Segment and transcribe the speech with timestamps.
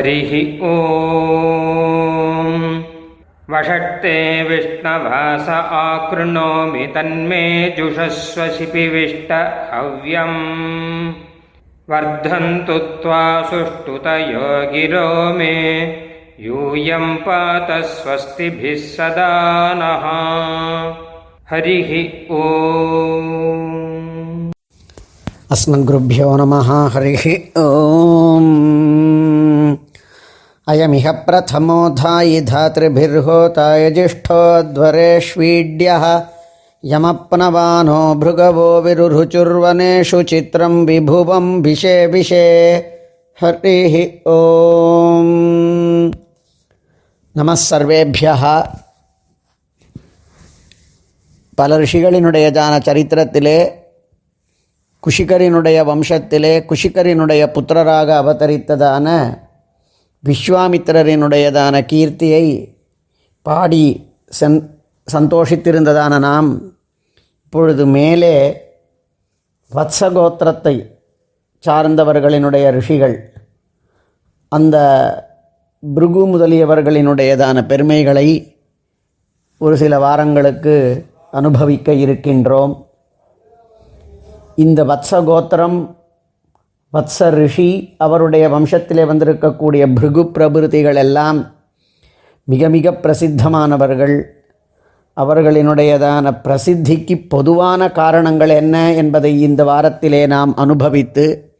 [0.00, 0.30] हरिः
[0.66, 0.76] ॐ
[3.50, 9.32] वषट्ते विष्णवास आकृणोमि तन्मे जुषस्व शिपिविष्ट
[9.74, 10.38] हव्यम्।
[11.90, 15.56] वर्धन्तु त्वा सुष्ठुतयो गिरो मे,
[16.40, 19.32] यूयं पात स्वस्तिभिः सदा
[19.74, 20.06] नः।
[21.50, 21.92] हरिः
[22.30, 22.40] ॐ
[25.50, 27.24] अस्मद्गुरुभ्यो नमः, हरिः
[27.58, 28.59] ॐ
[30.69, 36.05] अयमिह प्रथमोऽधायि धातृभिर्होताय ज्येष्ठोध्वरेष्वीड्यः
[36.83, 42.45] यमप्नवानो भृगवो विरुरुचुर्वनेषु चित्रं विभुवं विशे विशे
[43.37, 43.95] हरिः
[44.31, 45.29] ॐ
[47.35, 48.43] नमः सर्वेभ्यः
[51.57, 53.57] பல ரிஷிகளினுடையதான சரித்திரத்திலே
[55.03, 59.07] குஷிகரினுடைய வம்சத்திலே குஷிகரினுடைய புத்திரராக அவதரித்ததான
[60.28, 62.74] விஸ்வாமித்திரரினுடையதான கீர்த்தியை
[63.42, 64.80] பாடி சென்
[65.12, 66.62] சந்தோஷித்திருந்ததான நாம்
[67.42, 68.56] இப்பொழுது மேலே
[69.74, 70.94] வத்சகோத்திரத்தை
[71.66, 73.32] சார்ந்தவர்களினுடைய ரிஷிகள்
[74.48, 74.76] அந்த
[75.94, 78.56] பிருகு முதலியவர்களினுடையதான பெருமைகளை
[79.58, 82.86] ஒரு சில வாரங்களுக்கு அனுபவிக்க இருக்கின்றோம்.
[84.56, 85.96] இந்த வத்ச கோத்திரம்
[86.92, 91.54] வத்ச ரிஷி அவருடைய வம்சத்திலே வந்திருக்கக்கூடிய பிருகு பிரபிருதிகள் எல்லாம்
[92.44, 94.22] மிக மிக பிரசித்தமானவர்கள்.
[95.20, 101.52] அவர்களினுடையதான பிரசித்திக்கு பொதுவான காரணங்கள் என்ன என்பதை இந்த வாரத்திலே நாம் அனுபவித்து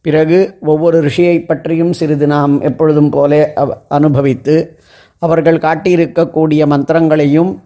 [0.00, 3.52] பிறகு ஒவ்வொரு ரிஷியை பற்றியும் சிறிது நாம் எப்பொழுதும் போலே
[3.88, 4.78] அனுபவித்து
[5.18, 7.62] அவர்கள் காட்டியிருக்கக்கூடிய மந்திரங்களையும்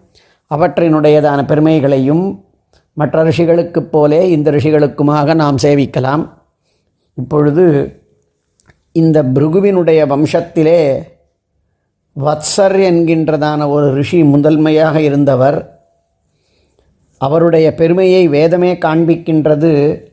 [0.55, 2.43] அவற்றினுடையதான பெருமைகளையும்
[2.93, 6.29] மற்ற ரிஷிகளுக்குப் போலே இந்த ரிஷிகளுக்குமாக நாம் சேவிக்கலாம்.
[7.13, 7.97] இப்பொழுது
[8.91, 11.03] இந்த பிருகுவினுடைய வம்சத்திலே
[12.19, 15.81] வத்சர் என்கின்றதான ஒரு ரிஷி முதன்மையாக இருந்தவர்.
[17.17, 20.03] அவருடைய பெருமையை வேதமே காண்பிக்கின்றது.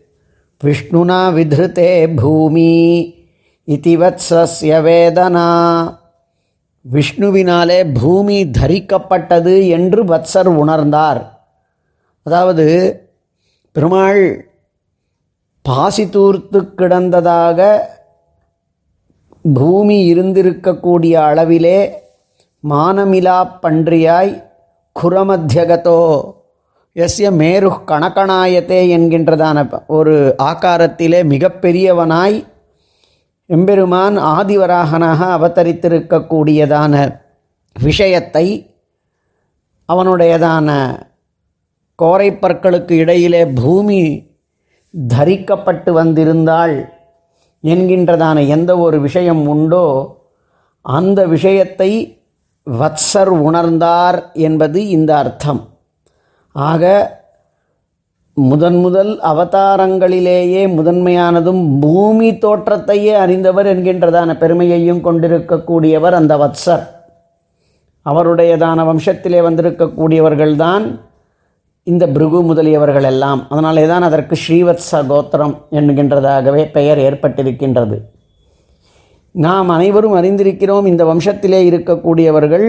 [0.65, 3.15] விஷ்ணுனா விதிருத்தே பூமி
[3.67, 5.99] இதிவத்சஸ்ய வேதனா.
[6.93, 11.23] விஷ்ணுவினாலே பூமி தரிக்கப்பட்டது என்று வத்சர் உணர்ந்தார்.
[12.23, 12.67] அதாவது
[13.73, 14.50] பெருமாள்
[15.65, 17.59] பாசி தூர்த்து கிடந்ததாக
[19.45, 21.79] பூமி இருந்திருக்கக்கூடிய அளவிலே
[22.65, 24.33] மானமிலா பன்றியாய்
[24.97, 26.01] குரமத்தியகதோ
[26.97, 32.39] எஸ்ய மேரு கணக்கணாயத்தே என்கின்றதான ஒரு ஆக்காரத்திலே மிகப்பெரியவனாய்
[33.51, 36.95] எம்பெருமான் ஆதிவராகனாக அவதரித்திருக்கக்கூடியதான
[37.77, 38.47] விஷயத்தை
[39.89, 40.69] அவனுடையதான
[41.99, 44.01] கோரைப்பற்களுக்கு இடையிலே பூமி
[44.95, 46.89] தரிக்கப்பட்டு வந்திருந்தாள்
[47.65, 49.87] என்கின்றதான எந்த ஒரு விஷயம் உண்டோ
[50.81, 51.91] அந்த விஷயத்தை
[52.67, 55.61] வத்சர் உணர்ந்தார் என்பது இந்த அர்த்தம்.
[56.53, 56.85] ஆக
[58.33, 66.85] முதன் முதல் அவதாரங்களிலேயே முதன்மையானதும் பூமி தோற்றத்தையே அறிந்தவர் என்கின்றதான பெருமையையும் கொண்டிருக்கக்கூடியவர் அந்த வத்சர்.
[68.07, 70.85] அவருடையதான வம்சத்திலே வந்திருக்கக்கூடியவர்கள்தான்
[71.87, 77.97] இந்த பிருகு முதலியவர்கள் எல்லாம் அதனாலே தான் அதற்கு ஸ்ரீவத்ச கோத்திரம் என்கின்றதாகவே பெயர் ஏற்பட்டிருக்கின்றது.
[79.35, 82.69] நாம் அனைவரும் அறிந்திருக்கிறோம் இந்த வம்சத்திலே இருக்கக்கூடியவர்கள்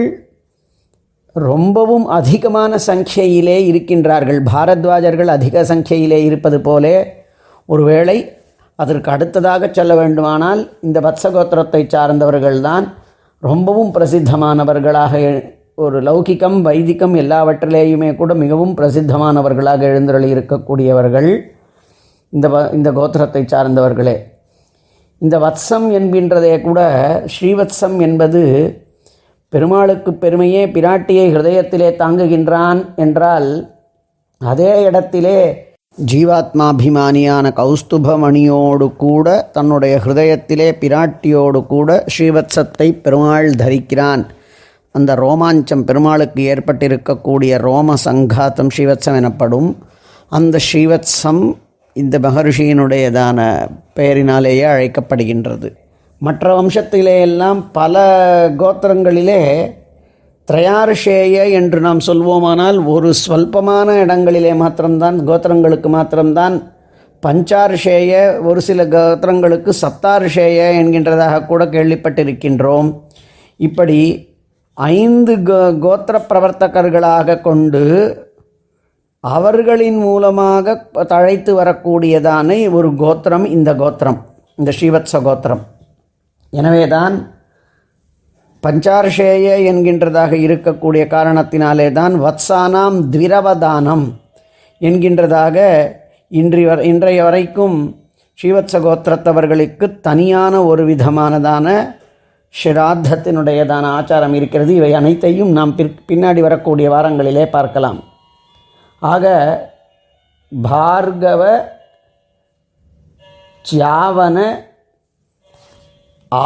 [1.32, 4.40] ரொம்பவும் அதிகமான சங்கையிலே இருக்கின்றார்கள்.
[4.52, 6.96] பாரத்வாஜர்கள் அதிக சங்கையிலே இருப்பது போலே
[7.66, 8.16] ஒருவேளை
[8.78, 12.86] அதற்கு அடுத்ததாக சொல்ல வேண்டுமானால் இந்த வத்சகோத்திரத்தை சார்ந்தவர்கள்தான்
[13.42, 15.12] ரொம்பவும் பிரசித்தமானவர்களாக
[15.84, 21.30] ஒரு லௌகிகம் வைதிகம் எல்லாவற்றிலேயுமே கூட மிகவும் பிரசித்தமானவர்களாக எழுந்தருளி இருக்கக்கூடியவர்கள்
[22.32, 24.16] இந்த வ இந்த கோத்திரத்தை சார்ந்தவர்களே.
[25.22, 26.80] இந்த வத்சம் என்கின்றதே கூட
[27.34, 28.42] ஸ்ரீவத்சம் என்பது
[29.52, 33.50] பெருமாளுக்கு பெருமையே பிராட்டியை ஹிருதயத்திலே தாங்குகின்றான் என்றால்
[34.40, 35.38] அதே இடத்திலே
[35.98, 39.26] ஜீவாத்மாபிமானியான கௌஸ்துபமணியோடு கூட
[39.56, 44.22] தன்னுடைய ஹிருதயத்திலே பிராட்டியோடு கூட ஸ்ரீவத்சத்தை பெருமாள் தரிக்கிறான்.
[44.94, 49.68] அந்த ரோமாஞ்சம் பெருமாளுக்கு ஏற்பட்டிருக்கக்கூடிய ரோம சங்காத்தம் ஸ்ரீவத்சம் எனப்படும்
[50.28, 51.42] அந்த ஸ்ரீவத்சம்
[51.92, 53.38] இந்த மகர்ஷியினுடையதான
[53.94, 55.68] பெயரினாலேயே அழைக்கப்படுகின்றது.
[56.18, 57.94] மற்ற வம்சத்திலே எல்லாம் பல
[58.58, 59.40] கோத்திரங்களிலே
[60.48, 66.56] திரையார்ஷேய என்று நாம் சொல்வோமானால் ஒரு ஸ்வல்பமான இடங்களிலே மாத்திரம்தான் கோத்திரங்களுக்கு மாத்திரம்தான்
[67.26, 72.88] பஞ்சார்ஷேய ஒரு சில கோத்திரங்களுக்கு சத்தார்ஷேய என்கின்றதாக கூட கேள்விப்பட்டிருக்கின்றோம்.
[73.56, 74.00] இப்படி
[74.76, 77.82] ஐந்து கோ கோத்திர பிரவர்த்தகர்களாக கொண்டு
[79.20, 84.26] அவர்களின் மூலமாக தழைத்து வரக்கூடியதான ஒரு கோத்திரம் இந்த கோத்திரம்
[84.56, 85.60] இந்த ஸ்ரீவத்ச கோத்திரம்.
[86.50, 87.40] எனவேதான்
[88.60, 94.12] பஞ்சார்ஷேய என்கின்றதாக இருக்கக்கூடிய காரணத்தினாலே தான் வத்சானாம் திரவதானம்
[94.78, 95.88] என்கின்றதாக
[96.28, 97.94] இன்றி வர இன்றைய வரைக்கும்
[98.34, 101.96] ஸ்ரீவத்ச கோத்திரத்தவர்களுக்கு தனியான ஒரு விதமானதான
[102.60, 104.72] ஷிராத்தத்தினுடையதான ஆச்சாரம் இருக்கிறது.
[104.80, 105.76] இவை அனைத்தையும் நாம்
[106.10, 108.00] பின்னாடி வரக்கூடிய வாரங்களிலே பார்க்கலாம்.
[109.12, 109.24] ஆக
[110.68, 111.42] பார்கவ
[113.70, 114.38] சியாவன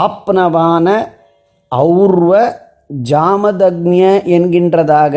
[0.04, 0.86] ஆப்னவான
[1.72, 2.32] ஔர்வ
[3.10, 3.96] ஜாமதக்ஞ
[4.36, 5.16] என்கின்றதாக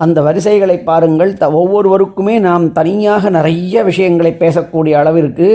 [0.00, 1.32] அந்த வரிசைகளை பாருங்கள்.
[1.42, 5.48] த ஒவ்வொருவருக்குமே நாம் தனியாக நிறைய விஷயங்களை பேசக்கூடிய அளவிற்கு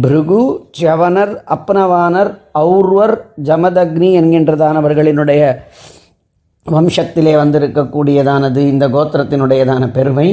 [0.00, 0.40] பிருகு
[0.78, 2.30] ஜவனர் அப்னவானர்
[2.60, 5.42] ஔர்வர் ஜமதக்னி என்கின்றதானவர்களினுடைய
[6.66, 10.28] வம்சத்திலே வந்திருக்கக்கூடியதானது இந்த கோத்திரத்தினுடையதான பெருமை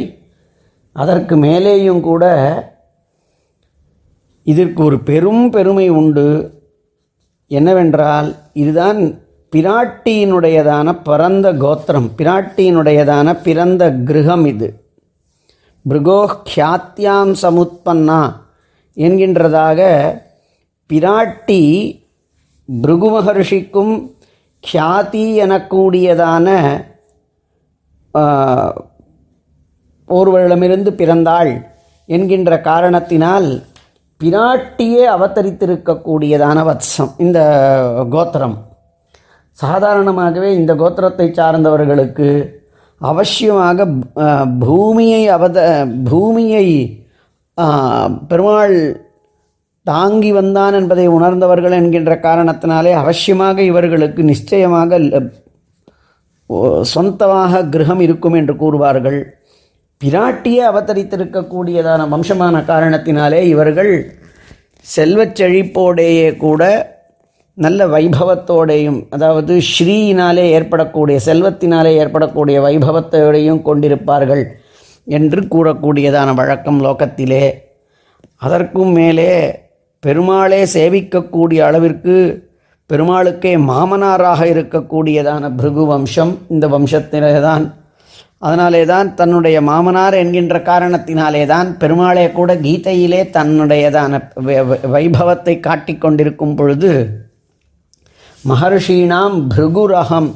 [0.96, 2.24] அதற்கு மேலேயும் கூட
[4.46, 6.28] இதற்கு ஒரு பெரும் பெருமை உண்டு
[7.52, 9.00] என்னவென்றால் இதுதான்
[9.54, 14.68] பிராட்டியினுடையதான பிறந்த கோத்திரம் பிராட்டியினுடையதான பிறந்த கிரகம் இது
[15.86, 16.20] பிருகோ
[16.50, 18.20] கியாத்தியாம் சமுத்பன்னா
[19.00, 19.80] என்கின்றதாக
[20.90, 21.62] பிராட்டி
[22.70, 23.94] பிருகு மகர்ஷிக்கும்
[24.64, 26.48] கியாதி எனக்கூடியதான
[30.10, 31.52] ஒருவரிடமிருந்து பிறந்தாள்
[32.06, 33.64] என்கின்ற காரணத்தினால்
[34.22, 37.40] பிராட்டியே அவதரித்திருக்கக்கூடியதான வத்சம் இந்த
[38.10, 38.68] கோத்திரம்.
[39.54, 42.28] சாதாரணமாகவே இந்த கோத்திரத்தை சார்ந்தவர்களுக்கு
[43.02, 43.86] அவசியமாக
[44.60, 45.58] பூமியை அவத
[46.10, 46.68] பூமியை
[48.30, 48.76] பெருமாள்
[49.90, 55.00] தாங்கி வந்தான் என்பதை உணர்ந்தவர்கள் என்கின்ற காரணத்தினாலே அவசியமாக இவர்களுக்கு நிச்சயமாக
[56.92, 59.20] சொந்தமாக கிரகம் இருக்கும் என்று கூறுவார்கள்.
[60.02, 63.92] பிராட்டியே அவதரித்திருக்கக்கூடியதான வம்சமான காரணத்தினாலே இவர்கள்
[64.96, 66.62] செல்வச் செழிப்போடையே கூட
[67.66, 74.44] நல்ல வைபவத்தோடையும் அதாவது ஸ்ரீயினாலே ஏற்படக்கூடிய செல்வத்தினாலே ஏற்படக்கூடிய வைபவத்தோடையும் கொண்டிருப்பார்கள்.
[75.08, 77.46] என்று கூறக்கூடியதான வழக்கம் லோகத்திலே.
[78.36, 79.32] அதற்கும் மேலே
[80.00, 82.16] பெருமாளே சேவிக்கக்கூடிய அளவிற்கு
[82.90, 87.66] பெருமாளுக்கே மாமனாராக இருக்கக்கூடியதான பிருகு வம்சம் இந்த வம்சத்திலே தான்
[88.40, 94.22] அதனாலே தான் தன்னுடைய மாமனார் என்கின்ற காரணத்தினாலே தான் பெருமாளே கூட கீதையிலே தன்னுடையதான
[94.96, 96.92] வைபவத்தை காட்டிக்கொண்டிருக்கும் பொழுது
[98.50, 100.30] மகர்ஷீனாம் பிருகுரகம்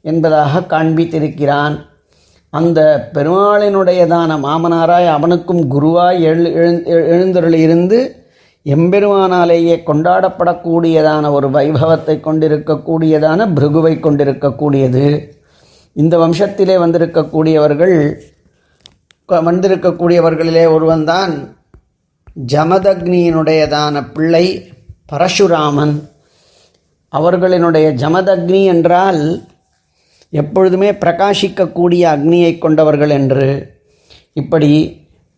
[0.00, 1.76] என்பதாக காண்பித்திருக்கிறான்.
[2.52, 6.48] அந்த பெருமாளினுடையதான மாமனாராய் அவனுக்கும் குருவாய் எழு
[7.10, 7.98] எழுந்தருளிருந்து
[8.66, 15.04] எம்பெருமானாலேயே கொண்டாடப்படக்கூடியதான ஒரு வைபவத்தை கொண்டிருக்கக்கூடியதான பிருகுவை கொண்டிருக்கக்கூடியது.
[15.96, 17.96] இந்த வம்சத்திலே வந்திருக்கக்கூடியவர்கள்
[19.48, 21.32] வந்திருக்கக்கூடியவர்களிலே ஒருவன்தான்
[22.52, 24.44] ஜமதக்னியினுடையதான பிள்ளை
[25.12, 25.94] பரசுராமன்.
[27.12, 29.22] அவர்களினுடைய ஜமதக்னி என்றால்
[30.32, 33.46] எப்பொழுதுமே பிரகாசிக்கக்கூடிய அக்னியை கொண்டவர்கள் என்று
[34.32, 34.70] இப்படி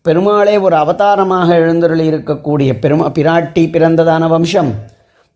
[0.05, 4.71] பெருமாளே ஒரு அவதாரமாக எழுந்தருளி இருக்கக்கூடிய பெருமா பிராட்டி பிறந்ததான வம்சம்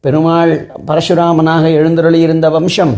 [0.03, 0.53] பெருமாள்
[0.87, 2.93] பரசுராமனாக எழுந்தருளி இருந்த வம்சம்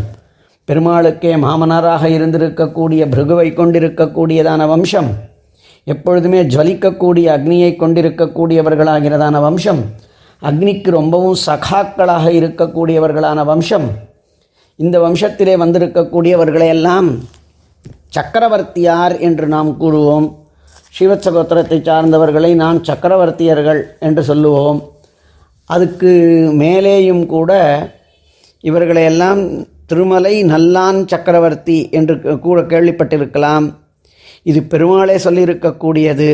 [0.68, 5.10] பெருமாளுக்கே மாமனாராக இருந்திருக்கக்கூடிய பிருகுவை கொண்டிருக்கக்கூடியதான வம்சம்
[5.86, 9.80] எப்பொழுதுமே ஜுவலிக்கக்கூடிய அக்னியை கொண்டிருக்கக்கூடியவர்களாகிறதான வம்சம்
[10.42, 13.88] அக்னிக்கு ரொம்பவும் சகாக்களாக இருக்கக்கூடியவர்களான வம்சம்
[14.82, 17.08] இந்த வம்சத்திலே வந்திருக்கக்கூடியவர்களையெல்லாம்
[18.16, 20.26] சக்கரவர்த்தியார் என்று நாம் கூறுவோம்.
[20.98, 24.80] சிவச்சகோத்திரத்தை சார்ந்தவர்களை நாம் சக்கரவர்த்தியர்கள் என்று சொல்லுவோம்.
[25.64, 26.12] அதுக்கு
[26.62, 27.50] மேலேயும் கூட
[28.60, 33.66] இவர்களையெல்லாம் திருமலை நல்லான் சக்கரவர்த்தி என்று கூட கேள்விப்பட்டிருக்கலாம்.
[34.42, 36.30] இது பெருமாளே சொல்லியிருக்கக்கூடியது.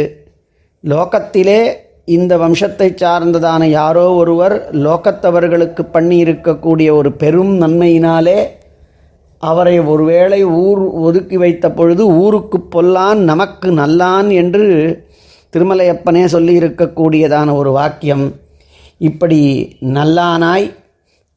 [0.85, 1.61] லோகத்திலே
[2.09, 8.37] இந்த வம்சத்தை சார்ந்ததான யாரோ ஒருவர் லோகத்தவர்களுக்கு பண்ணி இருக்கக்கூடிய ஒரு பெரும் நன்மையினாலே
[9.39, 14.67] அவரை ஒருவேளை ஊர் ஒதுக்கி வைத்த பொழுது ஊருக்கு பொல்லான் நமக்கு நல்லான் என்று
[15.53, 18.37] திருமலையப்பனே சொல்லியிருக்கக்கூடியதான ஒரு வாக்கியம்.
[18.99, 19.41] இப்படி
[19.81, 20.71] நல்லானாய்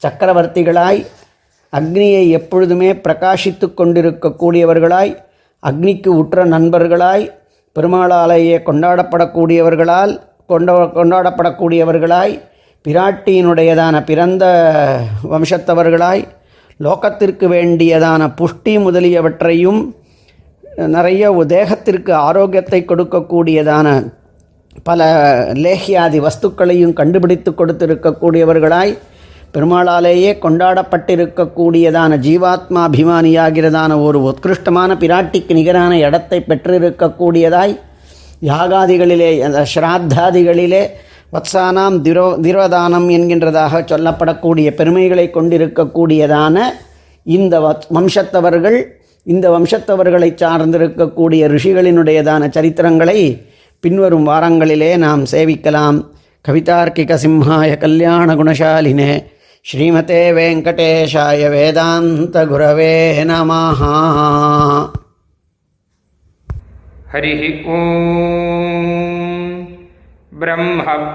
[0.03, 1.05] சக்கரவர்த்திகளாய்
[1.73, 5.17] அக்னியை எப்பொழுதுமே பிரகாசித்து கொண்டிருக்கக்கூடியவர்களாய்
[5.63, 7.31] அக்னிக்கு உற்ற நண்பர்களாய்
[7.75, 10.13] பெருமாளாலேயே கொண்டாடப்படக்கூடியவர்களால்
[10.49, 12.33] கொண்ட கொண்டாடப்படக்கூடியவர்களாய்
[12.85, 14.43] பிராட்டியினுடையதான பிறந்த
[15.31, 16.23] வம்சத்தவர்களாய்
[16.79, 19.81] லோகத்திற்கு வேண்டியதான புஷ்டி முதலியவற்றையும்
[20.87, 23.87] நிறைய தேகத்திற்கு ஆரோக்கியத்தை கொடுக்கக்கூடியதான
[24.83, 25.01] பல
[25.55, 28.93] லேகியாதி வஸ்துக்களையும் கண்டுபிடித்து கொடுத்திருக்கக்கூடியவர்களாய்
[29.53, 37.73] பெருமாளாலேயே கொண்டாடப்பட்டிருக்கக்கூடியதான ஜீவாத்மா அபிமானியாகிறதான ஒரு உத்கிருஷ்டமான பிராட்டிக்கு நிகரான இடத்தை பெற்றிருக்கக்கூடியதாய்
[38.41, 40.89] யாகாதிகளிலே அந்த ஸ்ராத்தாதிகளிலே
[41.33, 46.57] வத்சானாம் திரோ திரோதானம் என்கின்றதாக சொல்லப்படக்கூடிய பெருமைகளை கொண்டிருக்கக்கூடியதான
[47.23, 48.85] இந்த வம்சத்தவர்கள்
[49.23, 53.41] இந்த வம்சத்தவர்களை சார்ந்திருக்கக்கூடிய ரிஷிகளினுடையதான சரித்திரங்களை
[53.79, 55.97] பின்வரும் வாரங்களிலே நாம் சேவிக்கலாம்.
[56.47, 59.11] கவிதார்க்கிக சிம்ஹாய கல்யாண குணசாலினே
[59.65, 63.93] ஸ்ரீமதே வெங்கடேஷாய வேதாந்த குரவே நமஹா.
[67.12, 67.42] हरिः
[67.74, 67.80] ॐ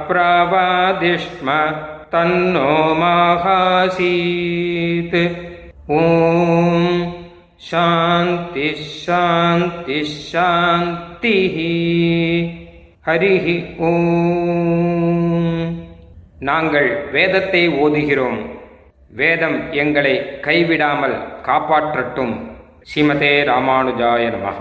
[0.10, 1.48] ब्रह्मप्रवादिष्म
[2.14, 2.70] तन्नो
[3.02, 4.08] माहासीत्
[5.96, 6.06] ॐ
[7.70, 11.58] शान्तिः शान्तिः शान्तिः
[13.08, 13.46] ஹரிஹ
[13.88, 15.70] ஓம்
[16.48, 18.40] நாங்கள் வேதத்தை ஓதுகிறோம்
[19.20, 20.14] வேதம் எங்களை
[20.46, 21.16] கைவிடாமல்
[21.48, 22.36] காப்பாற்றட்டும்
[22.90, 24.60] ஸ்ரீமதே ராமானுஜாய நமः